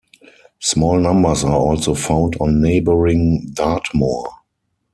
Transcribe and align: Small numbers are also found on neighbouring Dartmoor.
Small 0.61 0.97
numbers 0.97 1.43
are 1.43 1.53
also 1.55 1.93
found 1.93 2.35
on 2.39 2.59
neighbouring 2.59 3.51
Dartmoor. 3.53 4.27